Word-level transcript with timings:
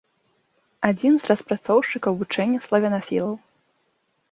Адзін 0.89 1.13
з 1.19 1.23
распрацоўшчыкаў 1.33 2.17
вучэння 2.23 2.59
славянафілаў. 2.69 3.39